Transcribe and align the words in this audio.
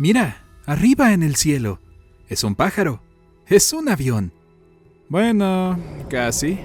Mira, 0.00 0.38
arriba 0.64 1.12
en 1.12 1.22
el 1.22 1.36
cielo. 1.36 1.78
Es 2.30 2.42
un 2.42 2.54
pájaro. 2.54 3.02
Es 3.46 3.74
un 3.74 3.86
avión. 3.90 4.32
Bueno, 5.10 5.78
casi. 6.08 6.58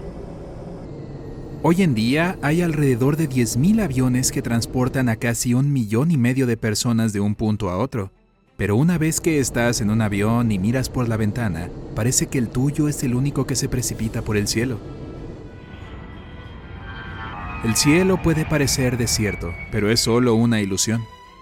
Hoy 1.62 1.82
en 1.82 1.96
día 1.96 2.40
hay 2.42 2.62
alrededor 2.62 3.18
de 3.18 3.28
10.000 3.28 3.84
aviones 3.84 4.32
que 4.32 4.42
transportan 4.42 5.10
a 5.10 5.18
casi 5.18 5.54
un 5.54 5.74
millón 5.74 6.12
y 6.12 6.18
medio 6.18 6.48
de 6.48 6.56
personas 6.56 7.12
de 7.12 7.20
un 7.20 7.36
punto 7.36 7.70
a 7.70 7.78
otro. 7.78 8.10
Pero 8.56 8.78
una 8.78 8.98
vez 8.98 9.20
que 9.20 9.42
estás 9.42 9.82
en 9.82 9.90
un 9.90 10.02
avión 10.02 10.50
y 10.50 10.58
miras 10.58 10.88
por 10.88 11.10
la 11.10 11.18
ventana, 11.18 11.70
parece 11.94 12.28
que 12.28 12.38
el 12.38 12.48
tuyo 12.48 12.88
es 12.88 13.04
el 13.04 13.16
único 13.16 13.46
que 13.46 13.58
se 13.58 13.68
precipita 13.68 14.22
por 14.22 14.38
el 14.38 14.48
cielo. 14.48 14.80
El 17.66 17.76
cielo 17.76 18.22
puede 18.24 18.46
parecer 18.46 18.96
desierto, 18.96 19.52
pero 19.74 19.92
es 19.92 20.00
solo 20.00 20.36
una 20.36 20.62
ilusión. 20.62 21.02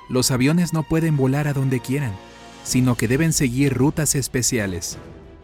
Los 0.10 0.32
aviones 0.32 0.74
no 0.74 0.84
pueden 0.84 1.18
volar 1.18 1.48
a 1.48 1.54
donde 1.54 1.80
quieran, 1.80 2.14
sino 2.64 2.96
que 2.96 3.08
deben 3.08 3.34
seguir 3.34 3.74
rutas 3.74 4.16
especiales. 4.16 4.98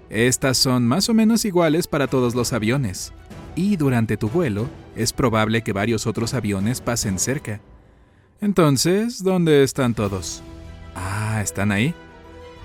Estas 0.10 0.58
son 0.58 0.88
más 0.88 1.10
o 1.10 1.14
menos 1.14 1.46
iguales 1.46 1.88
para 1.88 2.08
todos 2.08 2.36
los 2.36 2.54
aviones, 2.54 3.14
y 3.56 3.76
durante 3.76 4.18
tu 4.18 4.30
vuelo 4.30 4.68
es 4.96 5.14
probable 5.14 5.62
que 5.62 5.74
varios 5.74 6.08
otros 6.08 6.34
aviones 6.34 6.82
pasen 6.82 7.20
cerca. 7.20 7.62
Entonces, 8.42 9.24
¿dónde 9.24 9.64
están 9.64 9.94
todos? 9.94 10.42
Ah, 10.96 11.42
¿están 11.42 11.72
ahí? 11.72 11.94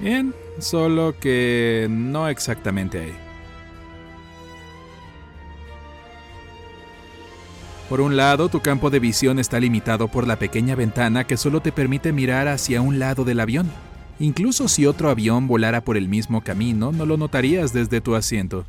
Bien, 0.01 0.35
solo 0.59 1.15
que 1.19 1.87
no 1.91 2.29
exactamente 2.29 3.01
ahí. 3.01 3.24
Por 7.89 8.01
un 8.01 8.17
lado, 8.17 8.49
tu 8.49 8.61
campo 8.61 8.89
de 8.89 8.99
visión 8.99 9.39
está 9.39 9.61
limitado 9.61 10.09
por 10.09 10.27
la 10.27 10.39
pequeña 10.39 10.75
ventana 10.75 11.25
que 11.25 11.37
solo 11.37 11.61
te 11.61 11.71
permite 11.71 12.13
mirar 12.13 12.49
hacia 12.49 12.81
un 12.81 12.99
lado 12.99 13.25
del 13.25 13.41
avión. 13.41 13.71
Incluso 14.19 14.69
si 14.69 14.87
otro 14.87 15.11
avión 15.11 15.47
volara 15.47 15.83
por 15.83 15.97
el 15.97 16.09
mismo 16.09 16.43
camino, 16.43 16.93
no 16.93 17.05
lo 17.05 17.17
notarías 17.19 17.73
desde 17.73 18.01
tu 18.01 18.15
asiento. 18.15 18.65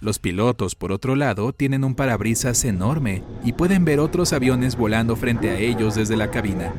Los 0.00 0.18
pilotos, 0.18 0.74
por 0.74 0.90
otro 0.90 1.14
lado, 1.14 1.52
tienen 1.52 1.84
un 1.84 1.94
parabrisas 1.94 2.64
enorme 2.64 3.22
y 3.44 3.52
pueden 3.52 3.84
ver 3.84 4.00
otros 4.00 4.32
aviones 4.32 4.76
volando 4.76 5.14
frente 5.16 5.50
a 5.50 5.58
ellos 5.58 5.94
desde 5.94 6.16
la 6.16 6.30
cabina. 6.30 6.72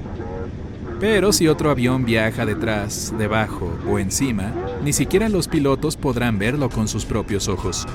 Pero 0.99 1.31
si 1.31 1.47
otro 1.47 1.71
avión 1.71 2.05
viaja 2.05 2.45
detrás, 2.45 3.13
debajo 3.17 3.71
o 3.89 3.97
encima, 3.97 4.51
ni 4.83 4.93
siquiera 4.93 5.29
los 5.29 5.47
pilotos 5.47 5.95
podrán 5.95 6.37
verlo 6.37 6.69
con 6.69 6.87
sus 6.87 7.05
propios 7.05 7.47
ojos. 7.47 7.87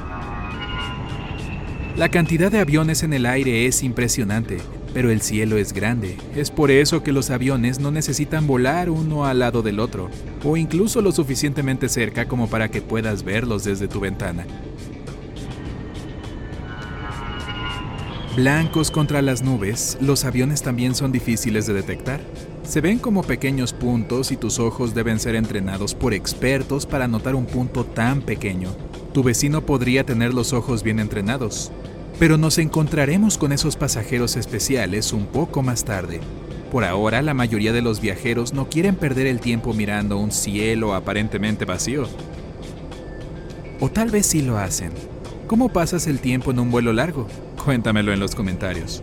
La 1.97 2.09
cantidad 2.09 2.51
de 2.51 2.59
aviones 2.59 3.03
en 3.03 3.13
el 3.13 3.27
aire 3.27 3.67
es 3.67 3.83
impresionante, 3.83 4.57
pero 4.95 5.11
el 5.11 5.21
cielo 5.21 5.59
es 5.59 5.75
grande. 5.75 6.17
Es 6.35 6.51
por 6.51 6.71
eso 6.71 7.03
que 7.03 7.13
los 7.13 7.29
aviones 7.29 7.81
no 7.81 7.91
necesitan 7.91 8.47
volar 8.47 8.89
uno 8.89 9.27
al 9.27 9.41
lado 9.41 9.61
del 9.61 9.79
otro, 9.79 10.09
o 10.43 10.57
incluso 10.57 11.03
lo 11.03 11.13
suficientemente 11.13 11.91
cerca 11.91 12.27
como 12.27 12.49
para 12.49 12.71
que 12.71 12.81
puedas 12.81 13.25
verlos 13.25 13.65
desde 13.65 13.89
tu 13.89 14.01
ventana. 14.01 14.47
Blancos 18.37 18.91
contra 18.91 19.21
las 19.21 19.43
nubes, 19.43 19.99
los 20.01 20.25
aviones 20.25 20.63
también 20.63 20.95
son 20.95 21.13
difíciles 21.13 21.67
de 21.67 21.75
detectar. 21.75 22.23
Se 22.63 22.81
ven 22.81 22.99
como 22.99 23.23
pequeños 23.23 23.75
puntos 23.75 24.33
y 24.33 24.39
tus 24.39 24.59
ojos 24.59 24.95
deben 24.95 25.21
ser 25.21 25.35
entrenados 25.35 25.95
por 25.95 26.15
expertos 26.15 26.87
para 26.87 27.07
notar 27.07 27.35
un 27.35 27.45
punto 27.45 27.85
tan 27.85 28.23
pequeño. 28.23 28.71
Tu 29.13 29.23
vecino 29.23 29.67
podría 29.67 30.07
tener 30.07 30.33
los 30.33 30.55
ojos 30.55 30.83
bien 30.83 30.99
entrenados, 30.99 31.71
pero 32.23 32.39
nos 32.39 32.59
encontraremos 32.59 33.37
con 33.37 33.51
esos 33.51 33.75
pasajeros 33.75 34.37
especiales 34.37 35.13
un 35.13 35.27
poco 35.27 35.61
más 35.61 35.85
tarde. 35.85 36.21
Por 36.71 36.85
ahora, 36.85 37.21
la 37.21 37.35
mayoría 37.35 37.73
de 37.73 37.83
los 37.83 38.01
viajeros 38.01 38.53
no 38.53 38.69
quieren 38.69 38.95
perder 38.95 39.27
el 39.27 39.41
tiempo 39.41 39.75
mirando 39.75 40.19
un 40.19 40.31
cielo 40.31 40.95
aparentemente 40.95 41.65
vacío. 41.65 42.07
O 43.81 43.89
tal 43.91 44.11
vez 44.11 44.27
sí 44.27 44.41
lo 44.41 44.57
hacen. 44.57 44.93
¿Cómo 45.49 45.71
pasas 45.71 46.07
el 46.07 46.21
tiempo 46.21 46.53
en 46.53 46.61
un 46.61 46.71
vuelo 46.71 46.93
largo? 46.93 47.27
Cuéntamelo 47.65 48.13
en 48.13 48.21
los 48.21 48.37
comentarios. 48.37 49.03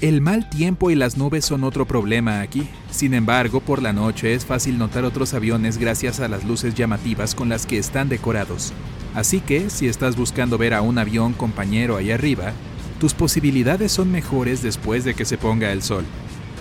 El 0.00 0.20
mal 0.20 0.48
tiempo 0.48 0.92
y 0.92 0.94
las 0.94 1.16
nubes 1.16 1.44
son 1.44 1.64
otro 1.64 1.84
problema 1.84 2.40
aquí. 2.40 2.68
Sin 2.88 3.14
embargo, 3.14 3.60
por 3.60 3.82
la 3.82 3.92
noche 3.92 4.32
es 4.32 4.46
fácil 4.46 4.78
notar 4.78 5.04
otros 5.04 5.34
aviones 5.34 5.76
gracias 5.76 6.20
a 6.20 6.28
las 6.28 6.44
luces 6.44 6.76
llamativas 6.76 7.34
con 7.34 7.48
las 7.48 7.66
que 7.66 7.78
están 7.78 8.08
decorados. 8.08 8.72
Así 9.16 9.40
que, 9.40 9.70
si 9.70 9.88
estás 9.88 10.14
buscando 10.14 10.56
ver 10.56 10.74
a 10.74 10.82
un 10.82 10.98
avión 10.98 11.32
compañero 11.32 11.96
ahí 11.96 12.12
arriba, 12.12 12.52
tus 13.00 13.12
posibilidades 13.12 13.90
son 13.90 14.12
mejores 14.12 14.62
después 14.62 15.02
de 15.02 15.14
que 15.14 15.24
se 15.24 15.36
ponga 15.36 15.72
el 15.72 15.82
sol. 15.82 16.04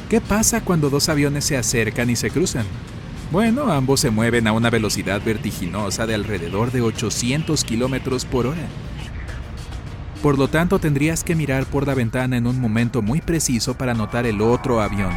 ¿Qué 0.09 0.19
pasa 0.19 0.61
cuando 0.61 0.89
dos 0.89 1.07
aviones 1.07 1.45
se 1.45 1.57
acercan 1.57 2.09
y 2.09 2.15
se 2.15 2.31
cruzan? 2.31 2.65
Bueno, 3.31 3.71
ambos 3.71 3.99
se 3.99 4.09
mueven 4.09 4.47
a 4.47 4.51
una 4.51 4.71
velocidad 4.71 5.21
vertiginosa 5.23 6.07
de 6.07 6.15
alrededor 6.15 6.71
de 6.71 6.81
800 6.81 7.63
kilómetros 7.65 8.25
por 8.25 8.47
hora. 8.47 8.67
Por 10.22 10.39
lo 10.39 10.47
tanto, 10.47 10.79
tendrías 10.79 11.23
que 11.23 11.35
mirar 11.35 11.66
por 11.67 11.85
la 11.85 11.94
ventana 11.94 12.38
en 12.38 12.47
un 12.47 12.59
momento 12.59 13.01
muy 13.01 13.22
preciso 13.22 13.78
para 13.78 13.94
notar 13.94 14.25
el 14.25 14.41
otro 14.41 14.81
avión. 14.81 15.11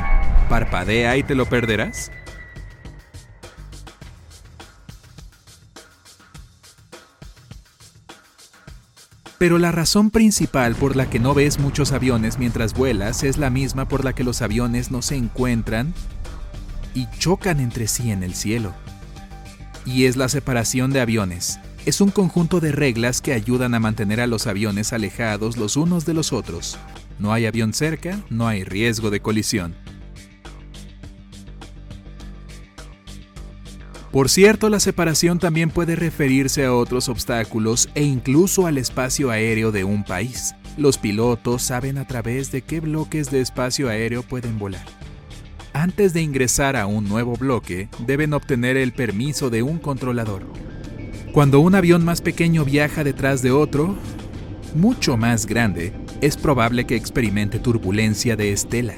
¿Parpadea 0.49 1.17
y 1.17 1.23
te 1.23 1.35
lo 1.35 1.47
perderás? 1.47 2.13
Pero 9.39 9.57
la 9.57 9.73
razón 9.73 10.11
principal 10.11 10.75
por 10.75 10.97
la 10.97 11.09
que 11.09 11.19
no 11.19 11.33
ves 11.33 11.59
muchos 11.59 11.93
aviones 11.93 12.39
mientras 12.39 12.75
vuelas 12.75 13.23
es 13.23 13.39
la 13.39 13.49
misma 13.49 13.89
por 13.89 14.05
la 14.05 14.13
que 14.13 14.23
los 14.23 14.43
aviones 14.43 14.91
no 14.91 15.01
se 15.01 15.17
encuentran 15.17 15.95
y 16.93 17.09
chocan 17.19 17.59
entre 17.59 17.89
sí 17.89 18.11
en 18.11 18.23
el 18.23 18.35
cielo. 18.35 18.75
Y 19.87 20.05
es 20.05 20.19
la 20.19 20.29
separación 20.29 20.93
de 20.93 21.01
aviones 21.01 21.59
es 21.87 22.01
un 22.01 22.11
conjunto 22.11 22.61
de 22.61 22.73
reglas 22.73 23.21
que 23.21 23.33
ayudan 23.33 23.75
a 23.75 23.81
mantener 23.81 24.21
a 24.21 24.27
los 24.27 24.47
aviones 24.47 24.93
alejados 24.93 25.57
los 25.57 25.77
unos 25.77 26.05
de 26.05 26.15
los 26.15 26.33
otros. 26.33 26.79
No 27.19 27.33
hay 27.33 27.47
avión 27.47 27.73
cerca, 27.73 28.21
no 28.29 28.49
hay 28.49 28.65
riesgo 28.65 29.11
de 29.11 29.21
colisión. 29.21 29.75
Por 34.13 34.29
cierto, 34.29 34.69
la 34.69 34.81
separación 34.81 35.39
también 35.39 35.71
puede 35.71 35.95
referirse 35.95 36.65
a 36.65 36.75
otros 36.75 37.09
obstáculos 37.09 37.89
e 37.95 38.03
incluso 38.03 38.67
al 38.67 38.77
espacio 38.77 39.31
aéreo 39.31 39.71
de 39.71 39.85
un 39.85 40.03
país. 40.05 40.55
Los 40.77 40.99
pilotos 40.99 41.63
saben 41.63 41.97
a 41.97 42.07
través 42.07 42.51
de 42.51 42.63
qué 42.63 42.81
bloques 42.81 43.31
de 43.31 43.41
espacio 43.41 43.89
aéreo 43.89 44.23
pueden 44.23 44.59
volar. 44.59 44.85
Antes 45.73 46.13
de 46.13 46.23
ingresar 46.23 46.75
a 46.75 46.87
un 46.87 47.09
nuevo 47.09 47.37
bloque, 47.37 47.89
deben 48.05 48.33
obtener 48.33 48.77
el 48.77 48.93
permiso 48.93 49.49
de 49.49 49.63
un 49.63 49.79
controlador. 49.79 50.45
Cuando 51.33 51.61
un 51.61 51.77
avión 51.77 52.05
más 52.05 52.21
pequeño 52.23 52.65
viaja 52.65 53.05
detrás 53.05 53.41
de 53.41 53.53
otro, 53.53 53.95
mucho 54.75 55.17
más 55.17 55.47
grande, 55.47 55.93
es 56.21 56.37
probable 56.37 56.87
que 56.87 56.97
experimente 56.97 57.61
turbulencia 57.61 58.35
de 58.35 58.53
estela. 58.53 58.97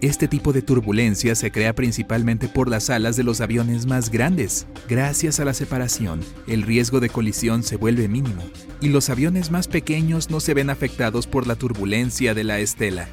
Este 0.00 0.28
tipo 0.28 0.52
de 0.52 0.62
turbulencia 0.62 1.34
se 1.34 1.50
crea 1.50 1.74
principalmente 1.74 2.46
por 2.46 2.68
las 2.68 2.88
alas 2.88 3.16
de 3.16 3.24
los 3.24 3.40
aviones 3.40 3.86
más 3.86 4.10
grandes. 4.10 4.68
Gracias 4.88 5.40
a 5.40 5.44
la 5.44 5.54
separación, 5.54 6.20
el 6.46 6.62
riesgo 6.62 7.00
de 7.00 7.08
colisión 7.08 7.64
se 7.64 7.76
vuelve 7.76 8.06
mínimo, 8.06 8.42
y 8.80 8.88
los 8.88 9.10
aviones 9.10 9.50
más 9.50 9.66
pequeños 9.66 10.30
no 10.30 10.38
se 10.38 10.54
ven 10.54 10.70
afectados 10.70 11.26
por 11.26 11.48
la 11.48 11.56
turbulencia 11.56 12.32
de 12.32 12.44
la 12.44 12.60
estela. 12.60 13.08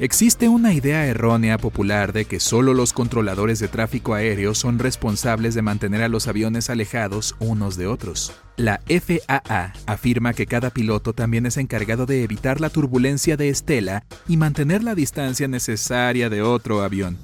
Existe 0.00 0.48
una 0.48 0.72
idea 0.74 1.06
errónea 1.06 1.58
popular 1.58 2.12
de 2.12 2.24
que 2.24 2.38
solo 2.38 2.72
los 2.72 2.92
controladores 2.92 3.58
de 3.58 3.66
tráfico 3.66 4.14
aéreo 4.14 4.54
son 4.54 4.78
responsables 4.78 5.56
de 5.56 5.62
mantener 5.62 6.04
a 6.04 6.08
los 6.08 6.28
aviones 6.28 6.70
alejados 6.70 7.34
unos 7.40 7.76
de 7.76 7.88
otros. 7.88 8.32
La 8.56 8.80
FAA 8.86 9.72
afirma 9.86 10.34
que 10.34 10.46
cada 10.46 10.70
piloto 10.70 11.14
también 11.14 11.46
es 11.46 11.56
encargado 11.56 12.06
de 12.06 12.22
evitar 12.22 12.60
la 12.60 12.70
turbulencia 12.70 13.36
de 13.36 13.48
estela 13.48 14.04
y 14.28 14.36
mantener 14.36 14.84
la 14.84 14.94
distancia 14.94 15.48
necesaria 15.48 16.30
de 16.30 16.42
otro 16.42 16.82
avión. 16.82 17.18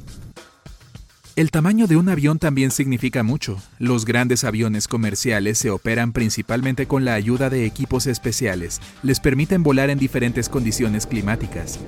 El 1.36 1.52
tamaño 1.52 1.86
de 1.86 1.96
un 1.96 2.08
avión 2.08 2.40
también 2.40 2.72
significa 2.72 3.22
mucho. 3.22 3.62
Los 3.78 4.04
grandes 4.04 4.42
aviones 4.42 4.88
comerciales 4.88 5.58
se 5.58 5.70
operan 5.70 6.12
principalmente 6.12 6.86
con 6.86 7.04
la 7.04 7.14
ayuda 7.14 7.50
de 7.50 7.66
equipos 7.66 8.08
especiales. 8.08 8.80
Les 9.04 9.20
permiten 9.20 9.62
volar 9.62 9.90
en 9.90 9.98
diferentes 9.98 10.48
condiciones 10.48 11.06
climáticas 11.06 11.78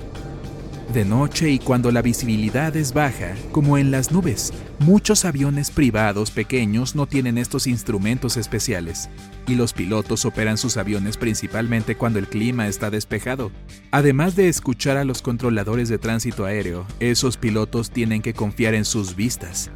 de 0.93 1.05
noche 1.05 1.49
y 1.49 1.59
cuando 1.59 1.91
la 1.91 2.01
visibilidad 2.01 2.75
es 2.75 2.93
baja, 2.93 3.35
como 3.51 3.77
en 3.77 3.91
las 3.91 4.11
nubes. 4.11 4.53
Muchos 4.79 5.25
aviones 5.25 5.71
privados 5.71 6.31
pequeños 6.31 6.95
no 6.95 7.07
tienen 7.07 7.37
estos 7.37 7.67
instrumentos 7.67 8.37
especiales, 8.37 9.09
y 9.47 9.55
los 9.55 9.73
pilotos 9.73 10.25
operan 10.25 10.57
sus 10.57 10.77
aviones 10.77 11.17
principalmente 11.17 11.95
cuando 11.95 12.19
el 12.19 12.27
clima 12.27 12.67
está 12.67 12.89
despejado. 12.89 13.51
Además 13.91 14.35
de 14.35 14.49
escuchar 14.49 14.97
a 14.97 15.03
los 15.03 15.21
controladores 15.21 15.89
de 15.89 15.97
tránsito 15.97 16.45
aéreo, 16.45 16.85
esos 16.99 17.37
pilotos 17.37 17.91
tienen 17.91 18.21
que 18.21 18.33
confiar 18.33 18.73
en 18.73 18.85
sus 18.85 19.15
vistas. 19.15 19.71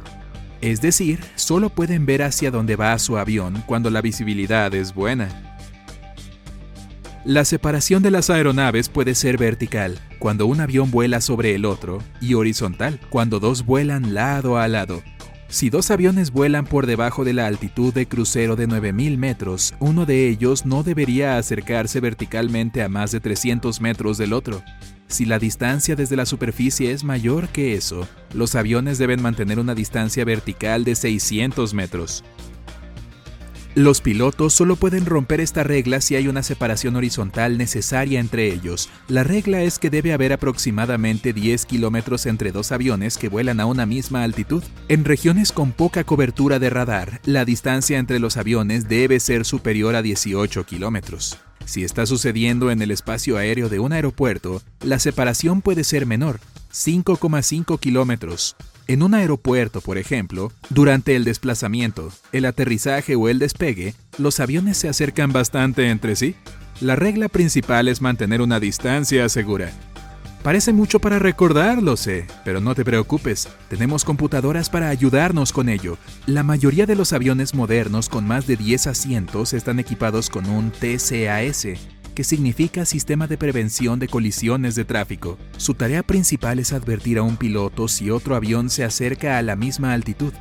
Es 0.60 0.80
decir, 0.80 1.18
solo 1.34 1.70
pueden 1.70 2.06
ver 2.06 2.22
hacia 2.22 2.50
dónde 2.50 2.76
va 2.76 2.98
su 2.98 3.18
avión 3.18 3.64
cuando 3.66 3.90
la 3.90 4.00
visibilidad 4.00 4.72
es 4.74 4.94
buena. 4.94 5.51
La 7.24 7.44
separación 7.44 8.02
de 8.02 8.10
las 8.10 8.30
aeronaves 8.30 8.88
puede 8.88 9.14
ser 9.14 9.38
vertical, 9.38 10.00
cuando 10.18 10.46
un 10.46 10.60
avión 10.60 10.90
vuela 10.90 11.20
sobre 11.20 11.54
el 11.54 11.64
otro, 11.64 12.02
y 12.20 12.34
horizontal, 12.34 12.98
cuando 13.10 13.38
dos 13.38 13.64
vuelan 13.64 14.12
lado 14.12 14.58
a 14.58 14.66
lado. 14.66 15.04
Si 15.46 15.70
dos 15.70 15.92
aviones 15.92 16.32
vuelan 16.32 16.64
por 16.64 16.86
debajo 16.86 17.24
de 17.24 17.32
la 17.32 17.46
altitud 17.46 17.94
de 17.94 18.08
crucero 18.08 18.56
de 18.56 18.66
9.000 18.66 19.18
metros, 19.18 19.72
uno 19.78 20.04
de 20.04 20.28
ellos 20.28 20.66
no 20.66 20.82
debería 20.82 21.38
acercarse 21.38 22.00
verticalmente 22.00 22.82
a 22.82 22.88
más 22.88 23.12
de 23.12 23.20
300 23.20 23.80
metros 23.80 24.18
del 24.18 24.32
otro. 24.32 24.64
Si 25.06 25.24
la 25.24 25.38
distancia 25.38 25.94
desde 25.94 26.16
la 26.16 26.26
superficie 26.26 26.90
es 26.90 27.04
mayor 27.04 27.50
que 27.50 27.74
eso, 27.74 28.08
los 28.34 28.56
aviones 28.56 28.98
deben 28.98 29.22
mantener 29.22 29.60
una 29.60 29.76
distancia 29.76 30.24
vertical 30.24 30.82
de 30.82 30.96
600 30.96 31.72
metros. 31.72 32.24
Los 33.74 34.02
pilotos 34.02 34.52
solo 34.52 34.76
pueden 34.76 35.06
romper 35.06 35.40
esta 35.40 35.62
regla 35.62 36.02
si 36.02 36.14
hay 36.14 36.28
una 36.28 36.42
separación 36.42 36.94
horizontal 36.94 37.56
necesaria 37.56 38.20
entre 38.20 38.52
ellos. 38.52 38.90
La 39.08 39.24
regla 39.24 39.62
es 39.62 39.78
que 39.78 39.88
debe 39.88 40.12
haber 40.12 40.34
aproximadamente 40.34 41.32
10 41.32 41.64
kilómetros 41.64 42.26
entre 42.26 42.52
dos 42.52 42.70
aviones 42.70 43.16
que 43.16 43.30
vuelan 43.30 43.60
a 43.60 43.66
una 43.66 43.86
misma 43.86 44.24
altitud. 44.24 44.62
En 44.88 45.06
regiones 45.06 45.52
con 45.52 45.72
poca 45.72 46.04
cobertura 46.04 46.58
de 46.58 46.68
radar, 46.68 47.22
la 47.24 47.46
distancia 47.46 47.96
entre 47.96 48.18
los 48.18 48.36
aviones 48.36 48.90
debe 48.90 49.18
ser 49.20 49.46
superior 49.46 49.96
a 49.96 50.02
18 50.02 50.66
kilómetros. 50.66 51.38
Si 51.64 51.82
está 51.82 52.04
sucediendo 52.04 52.70
en 52.70 52.82
el 52.82 52.90
espacio 52.90 53.38
aéreo 53.38 53.70
de 53.70 53.78
un 53.78 53.94
aeropuerto, 53.94 54.60
la 54.82 54.98
separación 54.98 55.62
puede 55.62 55.84
ser 55.84 56.04
menor, 56.04 56.40
5,5 56.72 57.80
kilómetros. 57.80 58.54
En 58.88 59.02
un 59.02 59.14
aeropuerto, 59.14 59.80
por 59.80 59.96
ejemplo, 59.96 60.52
durante 60.70 61.14
el 61.14 61.24
desplazamiento, 61.24 62.12
el 62.32 62.44
aterrizaje 62.44 63.14
o 63.14 63.28
el 63.28 63.38
despegue, 63.38 63.94
los 64.18 64.40
aviones 64.40 64.76
se 64.76 64.88
acercan 64.88 65.32
bastante 65.32 65.88
entre 65.88 66.16
sí. 66.16 66.34
La 66.80 66.96
regla 66.96 67.28
principal 67.28 67.88
es 67.88 68.00
mantener 68.00 68.42
una 68.42 68.58
distancia 68.58 69.28
segura. 69.28 69.70
Parece 70.42 70.72
mucho 70.72 70.98
para 70.98 71.20
recordarlo, 71.20 71.96
sé, 71.96 72.26
pero 72.44 72.60
no 72.60 72.74
te 72.74 72.84
preocupes, 72.84 73.48
tenemos 73.70 74.04
computadoras 74.04 74.68
para 74.68 74.88
ayudarnos 74.88 75.52
con 75.52 75.68
ello. 75.68 75.98
La 76.26 76.42
mayoría 76.42 76.84
de 76.84 76.96
los 76.96 77.12
aviones 77.12 77.54
modernos 77.54 78.08
con 78.08 78.26
más 78.26 78.48
de 78.48 78.56
10 78.56 78.88
asientos 78.88 79.52
están 79.52 79.78
equipados 79.78 80.28
con 80.28 80.46
un 80.50 80.72
TCAS, 80.72 81.68
que 82.14 82.24
significa 82.24 82.84
Sistema 82.84 83.26
de 83.26 83.38
Prevención 83.38 83.98
de 83.98 84.08
Colisiones 84.08 84.74
de 84.74 84.84
Tráfico. 84.84 85.38
Su 85.56 85.74
tarea 85.74 86.02
principal 86.02 86.58
es 86.58 86.72
advertir 86.72 87.18
a 87.18 87.22
un 87.22 87.36
piloto 87.36 87.88
si 87.88 88.10
otro 88.10 88.36
avión 88.36 88.70
se 88.70 88.84
acerca 88.84 89.38
a 89.38 89.42
la 89.42 89.56
misma 89.56 89.92
altitud. 89.92 90.32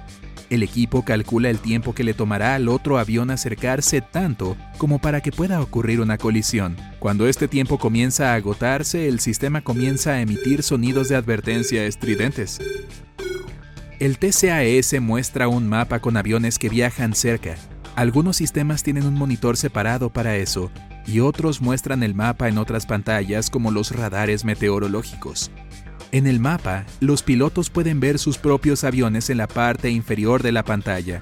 El 0.50 0.64
equipo 0.64 1.06
calcula 1.06 1.50
el 1.50 1.60
tiempo 1.60 1.96
que 1.96 2.04
le 2.04 2.14
tomará 2.14 2.56
al 2.56 2.68
otro 2.68 2.98
avión 2.98 3.32
acercarse 3.32 4.02
tanto 4.02 4.58
como 4.78 5.00
para 5.00 5.22
que 5.22 5.32
pueda 5.32 5.62
ocurrir 5.62 6.02
una 6.02 6.18
colisión. 6.18 6.76
Cuando 7.00 7.26
este 7.28 7.48
tiempo 7.48 7.78
comienza 7.78 8.34
a 8.34 8.36
agotarse, 8.36 9.08
el 9.08 9.22
sistema 9.22 9.62
comienza 9.62 10.12
a 10.12 10.22
emitir 10.22 10.62
sonidos 10.62 11.08
de 11.08 11.16
advertencia 11.16 11.86
estridentes. 11.86 12.60
El 14.00 14.18
TCAS 14.18 15.00
muestra 15.00 15.48
un 15.48 15.70
mapa 15.70 16.00
con 16.00 16.18
aviones 16.18 16.60
que 16.60 16.68
viajan 16.68 17.14
cerca. 17.14 17.56
Algunos 17.96 18.36
sistemas 18.36 18.84
tienen 18.84 19.06
un 19.06 19.14
monitor 19.14 19.56
separado 19.56 20.12
para 20.12 20.36
eso, 20.36 20.70
y 21.06 21.20
otros 21.20 21.62
muestran 21.62 22.04
el 22.04 22.16
mapa 22.16 22.48
en 22.48 22.58
otras 22.58 22.86
pantallas 22.86 23.50
como 23.50 23.72
los 23.72 23.92
radares 23.92 24.46
meteorológicos. 24.46 25.52
En 26.12 26.28
el 26.28 26.40
mapa, 26.40 26.86
los 27.00 27.24
pilotos 27.24 27.70
pueden 27.70 28.00
ver 28.00 28.20
sus 28.20 28.38
propios 28.38 28.84
aviones 28.84 29.30
en 29.30 29.38
la 29.38 29.48
parte 29.48 29.90
inferior 29.90 30.44
de 30.44 30.52
la 30.52 30.64
pantalla. 30.64 31.22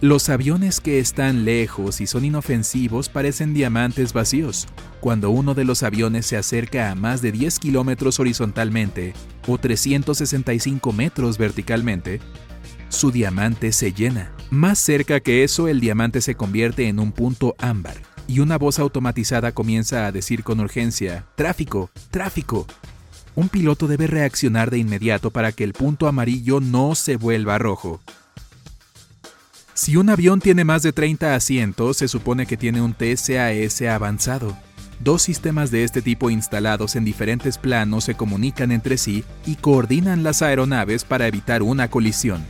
Los 0.00 0.30
aviones 0.30 0.80
que 0.80 0.98
están 0.98 1.44
lejos 1.44 2.00
y 2.00 2.06
son 2.06 2.24
inofensivos 2.24 3.10
parecen 3.10 3.52
diamantes 3.52 4.14
vacíos. 4.14 4.66
Cuando 5.00 5.28
uno 5.28 5.54
de 5.54 5.64
los 5.64 5.82
aviones 5.82 6.24
se 6.24 6.38
acerca 6.38 6.90
a 6.90 6.94
más 6.94 7.20
de 7.20 7.32
10 7.32 7.58
kilómetros 7.58 8.18
horizontalmente 8.18 9.12
o 9.46 9.58
365 9.58 10.92
metros 10.92 11.36
verticalmente, 11.36 12.20
su 12.88 13.10
diamante 13.10 13.72
se 13.72 13.92
llena. 13.92 14.32
Más 14.48 14.78
cerca 14.78 15.20
que 15.20 15.44
eso, 15.44 15.68
el 15.68 15.80
diamante 15.80 16.22
se 16.22 16.34
convierte 16.34 16.88
en 16.88 16.98
un 16.98 17.12
punto 17.12 17.54
ámbar 17.58 18.09
y 18.30 18.38
una 18.38 18.58
voz 18.58 18.78
automatizada 18.78 19.50
comienza 19.50 20.06
a 20.06 20.12
decir 20.12 20.44
con 20.44 20.60
urgencia, 20.60 21.26
tráfico, 21.34 21.90
tráfico. 22.12 22.64
Un 23.34 23.48
piloto 23.48 23.88
debe 23.88 24.06
reaccionar 24.06 24.70
de 24.70 24.78
inmediato 24.78 25.32
para 25.32 25.50
que 25.50 25.64
el 25.64 25.72
punto 25.72 26.06
amarillo 26.06 26.60
no 26.60 26.94
se 26.94 27.16
vuelva 27.16 27.58
rojo. 27.58 28.00
Si 29.74 29.96
un 29.96 30.10
avión 30.10 30.40
tiene 30.40 30.62
más 30.64 30.84
de 30.84 30.92
30 30.92 31.34
asientos, 31.34 31.96
se 31.96 32.06
supone 32.06 32.46
que 32.46 32.56
tiene 32.56 32.80
un 32.80 32.94
TCAS 32.94 33.82
avanzado. 33.82 34.56
Dos 35.00 35.22
sistemas 35.22 35.72
de 35.72 35.82
este 35.82 36.00
tipo 36.00 36.30
instalados 36.30 36.94
en 36.94 37.04
diferentes 37.04 37.58
planos 37.58 38.04
se 38.04 38.14
comunican 38.14 38.70
entre 38.70 38.96
sí 38.96 39.24
y 39.44 39.56
coordinan 39.56 40.22
las 40.22 40.42
aeronaves 40.42 41.02
para 41.02 41.26
evitar 41.26 41.64
una 41.64 41.90
colisión. 41.90 42.44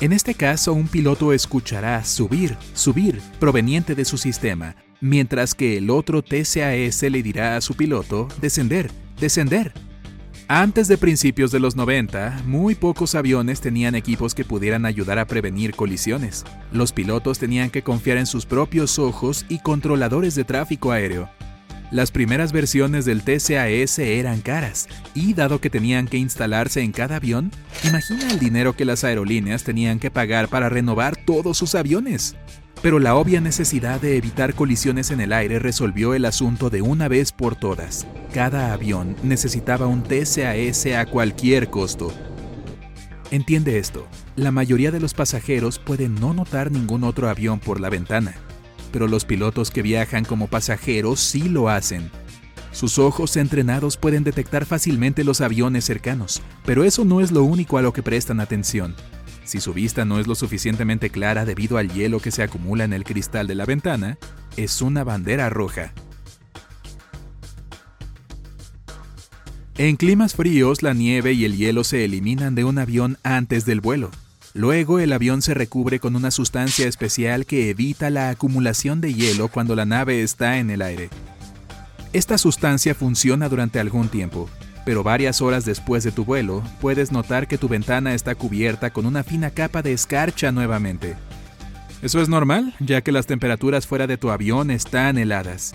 En 0.00 0.12
este 0.12 0.34
caso, 0.34 0.72
un 0.72 0.88
piloto 0.88 1.32
escuchará 1.32 2.04
subir, 2.04 2.56
subir, 2.74 3.20
proveniente 3.38 3.94
de 3.94 4.04
su 4.04 4.18
sistema, 4.18 4.74
mientras 5.00 5.54
que 5.54 5.76
el 5.76 5.90
otro 5.90 6.22
TCAS 6.22 7.02
le 7.02 7.22
dirá 7.22 7.56
a 7.56 7.60
su 7.60 7.74
piloto 7.74 8.28
descender, 8.40 8.90
descender. 9.20 9.72
Antes 10.48 10.86
de 10.86 10.96
principios 10.96 11.50
de 11.50 11.58
los 11.58 11.74
90, 11.74 12.42
muy 12.46 12.76
pocos 12.76 13.16
aviones 13.16 13.60
tenían 13.60 13.96
equipos 13.96 14.32
que 14.32 14.44
pudieran 14.44 14.86
ayudar 14.86 15.18
a 15.18 15.26
prevenir 15.26 15.74
colisiones. 15.74 16.44
Los 16.70 16.92
pilotos 16.92 17.40
tenían 17.40 17.70
que 17.70 17.82
confiar 17.82 18.16
en 18.16 18.26
sus 18.26 18.46
propios 18.46 19.00
ojos 19.00 19.44
y 19.48 19.58
controladores 19.58 20.36
de 20.36 20.44
tráfico 20.44 20.92
aéreo. 20.92 21.28
Las 21.90 22.12
primeras 22.12 22.52
versiones 22.52 23.04
del 23.04 23.22
TCAS 23.22 23.98
eran 23.98 24.40
caras, 24.40 24.88
y 25.14 25.34
dado 25.34 25.60
que 25.60 25.70
tenían 25.70 26.06
que 26.06 26.16
instalarse 26.16 26.80
en 26.80 26.92
cada 26.92 27.16
avión, 27.16 27.50
imagina 27.82 28.30
el 28.30 28.38
dinero 28.38 28.76
que 28.76 28.84
las 28.84 29.02
aerolíneas 29.02 29.64
tenían 29.64 29.98
que 29.98 30.10
pagar 30.10 30.48
para 30.48 30.68
renovar 30.68 31.16
todos 31.16 31.58
sus 31.58 31.74
aviones. 31.74 32.36
Pero 32.82 32.98
la 32.98 33.16
obvia 33.16 33.40
necesidad 33.40 34.00
de 34.00 34.16
evitar 34.16 34.54
colisiones 34.54 35.10
en 35.10 35.20
el 35.20 35.32
aire 35.32 35.58
resolvió 35.58 36.14
el 36.14 36.24
asunto 36.24 36.70
de 36.70 36.82
una 36.82 37.08
vez 37.08 37.32
por 37.32 37.56
todas. 37.56 38.06
Cada 38.32 38.72
avión 38.72 39.16
necesitaba 39.22 39.86
un 39.86 40.02
TCAS 40.02 40.86
a 40.96 41.06
cualquier 41.06 41.68
costo. 41.68 42.12
Entiende 43.30 43.78
esto, 43.78 44.06
la 44.36 44.52
mayoría 44.52 44.92
de 44.92 45.00
los 45.00 45.14
pasajeros 45.14 45.78
pueden 45.78 46.14
no 46.14 46.32
notar 46.32 46.70
ningún 46.70 47.02
otro 47.02 47.28
avión 47.28 47.58
por 47.58 47.80
la 47.80 47.90
ventana, 47.90 48.34
pero 48.92 49.08
los 49.08 49.24
pilotos 49.24 49.70
que 49.70 49.82
viajan 49.82 50.24
como 50.24 50.46
pasajeros 50.46 51.18
sí 51.18 51.48
lo 51.48 51.68
hacen. 51.68 52.10
Sus 52.70 52.98
ojos 52.98 53.36
entrenados 53.36 53.96
pueden 53.96 54.22
detectar 54.22 54.66
fácilmente 54.66 55.24
los 55.24 55.40
aviones 55.40 55.86
cercanos, 55.86 56.42
pero 56.64 56.84
eso 56.84 57.04
no 57.04 57.20
es 57.20 57.32
lo 57.32 57.42
único 57.42 57.78
a 57.78 57.82
lo 57.82 57.92
que 57.92 58.02
prestan 58.02 58.38
atención. 58.38 58.94
Si 59.46 59.60
su 59.60 59.72
vista 59.72 60.04
no 60.04 60.18
es 60.18 60.26
lo 60.26 60.34
suficientemente 60.34 61.10
clara 61.10 61.44
debido 61.44 61.78
al 61.78 61.92
hielo 61.92 62.18
que 62.18 62.32
se 62.32 62.42
acumula 62.42 62.82
en 62.82 62.92
el 62.92 63.04
cristal 63.04 63.46
de 63.46 63.54
la 63.54 63.64
ventana, 63.64 64.18
es 64.56 64.82
una 64.82 65.04
bandera 65.04 65.48
roja. 65.48 65.94
En 69.78 69.96
climas 69.96 70.34
fríos, 70.34 70.82
la 70.82 70.94
nieve 70.94 71.32
y 71.32 71.44
el 71.44 71.56
hielo 71.56 71.84
se 71.84 72.04
eliminan 72.04 72.56
de 72.56 72.64
un 72.64 72.78
avión 72.78 73.18
antes 73.22 73.64
del 73.66 73.80
vuelo. 73.80 74.10
Luego 74.52 74.98
el 74.98 75.12
avión 75.12 75.42
se 75.42 75.54
recubre 75.54 76.00
con 76.00 76.16
una 76.16 76.32
sustancia 76.32 76.88
especial 76.88 77.46
que 77.46 77.70
evita 77.70 78.10
la 78.10 78.30
acumulación 78.30 79.00
de 79.00 79.14
hielo 79.14 79.46
cuando 79.46 79.76
la 79.76 79.84
nave 79.84 80.22
está 80.22 80.58
en 80.58 80.70
el 80.70 80.82
aire. 80.82 81.08
Esta 82.12 82.36
sustancia 82.36 82.94
funciona 82.96 83.48
durante 83.48 83.78
algún 83.78 84.08
tiempo, 84.08 84.48
pero 84.86 85.02
varias 85.02 85.42
horas 85.42 85.64
después 85.64 86.04
de 86.04 86.12
tu 86.12 86.24
vuelo, 86.24 86.62
puedes 86.80 87.10
notar 87.10 87.48
que 87.48 87.58
tu 87.58 87.66
ventana 87.66 88.14
está 88.14 88.36
cubierta 88.36 88.92
con 88.92 89.04
una 89.04 89.24
fina 89.24 89.50
capa 89.50 89.82
de 89.82 89.92
escarcha 89.92 90.52
nuevamente. 90.52 91.16
Eso 92.02 92.20
es 92.20 92.28
normal, 92.28 92.72
ya 92.78 93.00
que 93.00 93.10
las 93.10 93.26
temperaturas 93.26 93.84
fuera 93.84 94.06
de 94.06 94.16
tu 94.16 94.30
avión 94.30 94.70
están 94.70 95.18
heladas. 95.18 95.74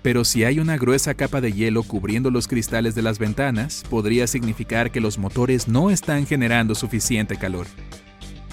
Pero 0.00 0.24
si 0.24 0.42
hay 0.44 0.58
una 0.58 0.78
gruesa 0.78 1.12
capa 1.12 1.42
de 1.42 1.52
hielo 1.52 1.82
cubriendo 1.82 2.30
los 2.30 2.48
cristales 2.48 2.94
de 2.94 3.02
las 3.02 3.18
ventanas, 3.18 3.84
podría 3.90 4.26
significar 4.26 4.90
que 4.90 5.02
los 5.02 5.18
motores 5.18 5.68
no 5.68 5.90
están 5.90 6.26
generando 6.26 6.74
suficiente 6.74 7.36
calor. 7.36 7.66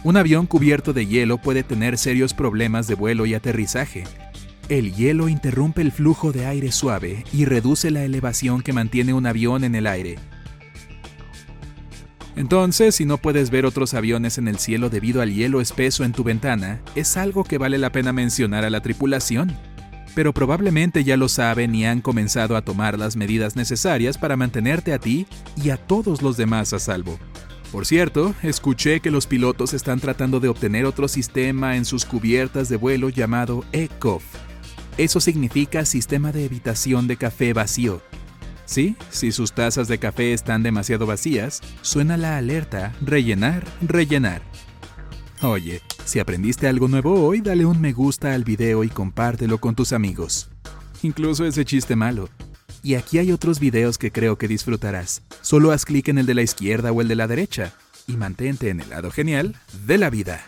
Un 0.04 0.18
avión 0.18 0.48
cubierto 0.48 0.92
de 0.92 1.06
hielo 1.06 1.38
puede 1.38 1.64
tener 1.64 1.98
serios 1.98 2.34
problemas 2.34 2.88
de 2.88 2.96
vuelo 2.96 3.26
y 3.26 3.36
aterrizaje, 3.36 4.04
el 4.72 4.96
hielo 4.96 5.28
interrumpe 5.28 5.82
el 5.82 5.92
flujo 5.92 6.32
de 6.32 6.46
aire 6.46 6.72
suave 6.72 7.26
y 7.34 7.44
reduce 7.44 7.92
la 7.92 8.06
elevación 8.06 8.62
que 8.62 8.72
mantiene 8.72 9.14
un 9.14 9.26
avión 9.26 9.66
en 9.66 9.76
el 9.76 9.86
aire. 9.86 10.16
Entonces, 12.38 12.96
si 12.96 13.04
no 13.04 13.18
puedes 13.18 13.50
ver 13.50 13.66
otros 13.66 13.94
aviones 13.94 14.38
en 14.38 14.48
el 14.48 14.60
cielo 14.60 14.90
debido 14.90 15.22
al 15.22 15.34
hielo 15.34 15.60
espeso 15.60 16.06
en 16.06 16.14
tu 16.14 16.24
ventana, 16.24 16.80
es 16.96 17.18
algo 17.18 17.44
que 17.44 17.58
vale 17.58 17.78
la 17.78 17.92
pena 17.92 18.14
mencionar 18.14 18.64
a 18.64 18.70
la 18.70 18.80
tripulación. 18.80 19.58
Pero 20.16 20.34
probablemente 20.34 21.04
ya 21.04 21.18
lo 21.18 21.28
saben 21.28 21.76
y 21.76 21.86
han 21.86 22.00
comenzado 22.00 22.56
a 22.56 22.62
tomar 22.62 22.98
las 22.98 23.18
medidas 23.18 23.58
necesarias 23.58 24.18
para 24.18 24.38
mantenerte 24.38 24.94
a 24.94 25.00
ti 25.00 25.28
y 25.62 25.72
a 25.72 25.76
todos 25.76 26.22
los 26.22 26.38
demás 26.38 26.72
a 26.72 26.80
salvo. 26.80 27.20
Por 27.74 27.86
cierto, 27.86 28.34
escuché 28.42 29.02
que 29.02 29.12
los 29.12 29.28
pilotos 29.28 29.74
están 29.74 30.00
tratando 30.00 30.40
de 30.40 30.48
obtener 30.48 30.86
otro 30.86 31.10
sistema 31.10 31.76
en 31.76 31.84
sus 31.84 32.06
cubiertas 32.06 32.70
de 32.70 32.78
vuelo 32.78 33.10
llamado 33.10 33.66
ECOF, 33.74 34.24
Eso 34.98 35.20
significa 35.20 35.86
sistema 35.86 36.32
de 36.32 36.46
evitación 36.46 37.08
de 37.08 37.18
café 37.18 37.54
vacío. 37.54 38.02
Sí, 38.66 38.96
si 39.10 39.32
sus 39.32 39.54
tazas 39.54 39.88
de 39.88 39.98
café 39.98 40.34
están 40.34 40.64
demasiado 40.64 41.06
vacías, 41.06 41.62
suena 41.82 42.18
la 42.18 42.38
alerta 42.38 42.94
rellenar, 43.02 43.66
rellenar. 43.82 44.42
Oye, 45.42 45.82
si 46.06 46.20
aprendiste 46.20 46.68
algo 46.68 46.88
nuevo 46.88 47.26
hoy, 47.26 47.42
dale 47.42 47.66
un 47.66 47.82
me 47.82 47.94
gusta 47.94 48.34
al 48.34 48.44
video 48.44 48.84
y 48.84 48.90
compártelo 48.90 49.58
con 49.60 49.76
tus 49.76 49.92
amigos. 49.92 50.50
Incluso 51.02 51.46
ese 51.46 51.66
chiste 51.66 51.96
malo. 51.96 52.30
Y 52.84 52.96
aquí 52.96 53.18
hay 53.18 53.32
otros 53.32 53.60
videos 53.60 53.98
que 53.98 54.12
creo 54.12 54.38
que 54.38 54.48
disfrutarás. 54.48 55.22
Solo 55.42 55.72
haz 55.72 55.86
clic 55.86 56.08
en 56.10 56.18
el 56.18 56.26
de 56.26 56.36
la 56.36 56.42
izquierda 56.42 56.92
o 56.92 57.02
el 57.02 57.08
de 57.08 57.16
la 57.16 57.28
derecha 57.28 57.74
y 58.08 58.18
mantente 58.18 58.70
en 58.70 58.82
el 58.82 58.90
lado 58.90 59.12
genial 59.12 59.56
de 59.86 59.98
la 59.98 60.10
vida. 60.10 60.46